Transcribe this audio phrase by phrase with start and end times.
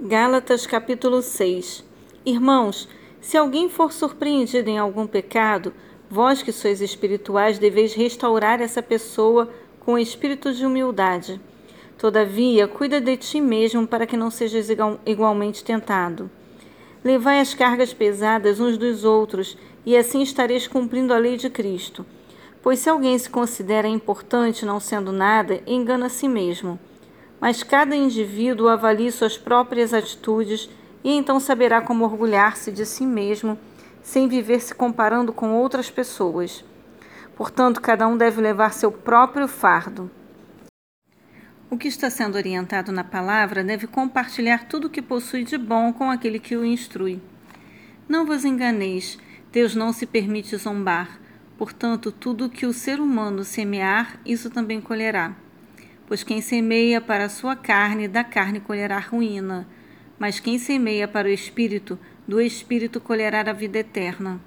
[0.00, 1.84] Gálatas capítulo 6
[2.26, 2.88] Irmãos,
[3.20, 5.72] se alguém for surpreendido em algum pecado,
[6.10, 11.40] vós que sois espirituais deveis restaurar essa pessoa com espírito de humildade.
[11.96, 14.66] Todavia, cuida de ti mesmo para que não sejas
[15.06, 16.28] igualmente tentado.
[17.04, 19.56] Levai as cargas pesadas uns dos outros,
[19.86, 22.04] e assim estareis cumprindo a lei de Cristo.
[22.60, 26.80] Pois se alguém se considera importante não sendo nada, engana a si mesmo
[27.44, 30.66] mas cada indivíduo avalie suas próprias atitudes
[31.04, 33.58] e então saberá como orgulhar-se de si mesmo
[34.02, 36.64] sem viver se comparando com outras pessoas.
[37.36, 40.10] Portanto, cada um deve levar seu próprio fardo.
[41.68, 45.92] O que está sendo orientado na palavra deve compartilhar tudo o que possui de bom
[45.92, 47.20] com aquele que o instrui.
[48.08, 49.18] Não vos enganeis,
[49.52, 51.20] Deus não se permite zombar.
[51.58, 55.36] Portanto, tudo o que o ser humano semear, isso também colherá.
[56.06, 59.66] Pois quem semeia para a sua carne, da carne colherá ruína.
[60.18, 64.40] Mas quem semeia para o espírito, do espírito colherá a vida eterna.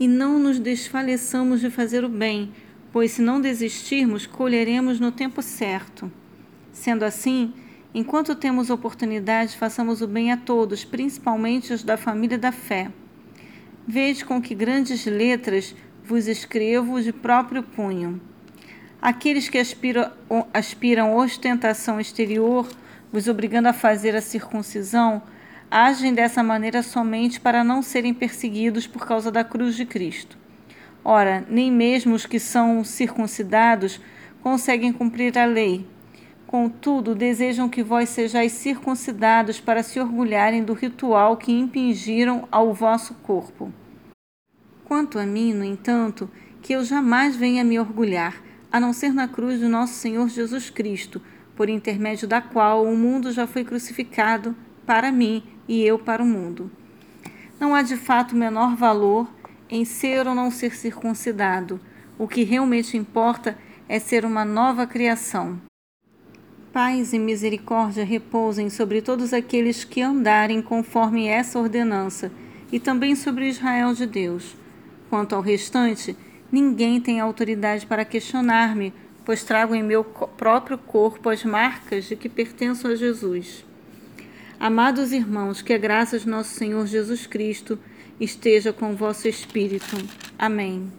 [0.00, 2.52] E não nos desfaleçamos de fazer o bem,
[2.92, 6.10] pois se não desistirmos, colheremos no tempo certo.
[6.72, 7.52] Sendo assim,
[7.92, 12.90] enquanto temos oportunidade, façamos o bem a todos, principalmente os da família da fé.
[13.86, 18.20] Veja com que grandes letras vos escrevo de próprio punho.
[19.00, 20.10] Aqueles que aspiram,
[20.52, 22.68] aspiram ostentação exterior,
[23.12, 25.22] vos obrigando a fazer a circuncisão,
[25.70, 30.36] agem dessa maneira somente para não serem perseguidos por causa da cruz de Cristo.
[31.04, 34.00] Ora, nem mesmo os que são circuncidados
[34.42, 35.86] conseguem cumprir a lei.
[36.44, 43.14] Contudo, desejam que vós sejais circuncidados para se orgulharem do ritual que impingiram ao vosso
[43.14, 43.72] corpo.
[44.84, 46.28] Quanto a mim, no entanto,
[46.60, 50.70] que eu jamais venha me orgulhar, a não ser na cruz do nosso Senhor Jesus
[50.70, 51.20] Cristo,
[51.56, 54.54] por intermédio da qual o mundo já foi crucificado
[54.86, 56.70] para mim e eu para o mundo.
[57.58, 59.28] Não há de fato menor valor
[59.68, 61.80] em ser ou não ser circuncidado.
[62.18, 65.60] O que realmente importa é ser uma nova criação.
[66.72, 72.30] Paz e misericórdia repousem sobre todos aqueles que andarem conforme essa ordenança,
[72.70, 74.54] e também sobre Israel de Deus.
[75.08, 76.14] Quanto ao restante,
[76.50, 78.92] Ninguém tem autoridade para questionar-me,
[79.24, 83.64] pois trago em meu próprio corpo as marcas de que pertenço a Jesus.
[84.58, 87.78] Amados irmãos, que a graça de nosso Senhor Jesus Cristo
[88.18, 89.96] esteja com o vosso espírito.
[90.38, 90.90] Amém.